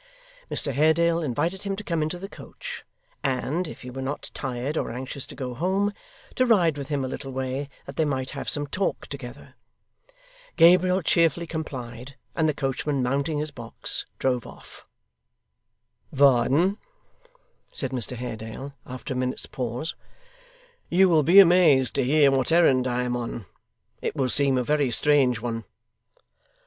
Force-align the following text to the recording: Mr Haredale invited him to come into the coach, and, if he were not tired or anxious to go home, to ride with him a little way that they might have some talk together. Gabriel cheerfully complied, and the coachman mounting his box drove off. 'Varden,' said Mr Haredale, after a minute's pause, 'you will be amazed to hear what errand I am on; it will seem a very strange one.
Mr 0.49 0.71
Haredale 0.73 1.21
invited 1.21 1.61
him 1.61 1.75
to 1.75 1.83
come 1.83 2.01
into 2.01 2.17
the 2.17 2.27
coach, 2.27 2.83
and, 3.23 3.67
if 3.67 3.83
he 3.83 3.91
were 3.91 4.01
not 4.01 4.31
tired 4.33 4.75
or 4.75 4.89
anxious 4.89 5.27
to 5.27 5.35
go 5.35 5.53
home, 5.53 5.93
to 6.33 6.43
ride 6.47 6.75
with 6.75 6.89
him 6.89 7.05
a 7.05 7.07
little 7.07 7.31
way 7.31 7.69
that 7.85 7.97
they 7.97 8.03
might 8.03 8.31
have 8.31 8.49
some 8.49 8.65
talk 8.65 9.05
together. 9.05 9.53
Gabriel 10.55 11.03
cheerfully 11.03 11.45
complied, 11.45 12.15
and 12.35 12.49
the 12.49 12.53
coachman 12.55 13.03
mounting 13.03 13.37
his 13.37 13.51
box 13.51 14.07
drove 14.17 14.47
off. 14.47 14.87
'Varden,' 16.11 16.79
said 17.71 17.91
Mr 17.91 18.17
Haredale, 18.17 18.73
after 18.87 19.13
a 19.13 19.17
minute's 19.17 19.45
pause, 19.45 19.93
'you 20.89 21.09
will 21.09 21.21
be 21.21 21.37
amazed 21.37 21.93
to 21.93 22.03
hear 22.03 22.31
what 22.31 22.51
errand 22.51 22.87
I 22.87 23.03
am 23.03 23.15
on; 23.15 23.45
it 24.01 24.15
will 24.15 24.29
seem 24.29 24.57
a 24.57 24.63
very 24.63 24.89
strange 24.89 25.41
one. 25.41 25.63